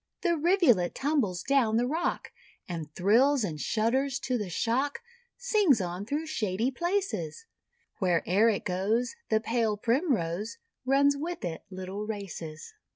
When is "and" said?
2.67-2.91, 3.43-3.61